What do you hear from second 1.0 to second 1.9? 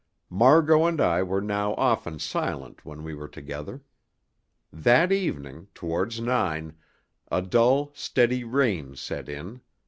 were now